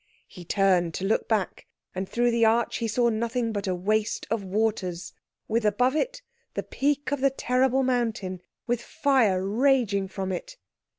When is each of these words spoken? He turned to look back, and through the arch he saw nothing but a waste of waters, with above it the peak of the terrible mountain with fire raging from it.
He 0.27 0.43
turned 0.43 0.95
to 0.95 1.05
look 1.05 1.27
back, 1.27 1.67
and 1.93 2.09
through 2.09 2.31
the 2.31 2.43
arch 2.43 2.77
he 2.77 2.87
saw 2.87 3.09
nothing 3.09 3.51
but 3.51 3.67
a 3.67 3.75
waste 3.75 4.25
of 4.31 4.43
waters, 4.43 5.13
with 5.47 5.63
above 5.63 5.95
it 5.95 6.23
the 6.55 6.63
peak 6.63 7.11
of 7.11 7.21
the 7.21 7.29
terrible 7.29 7.83
mountain 7.83 8.41
with 8.65 8.81
fire 8.81 9.45
raging 9.47 10.07
from 10.07 10.31
it. 10.31 10.57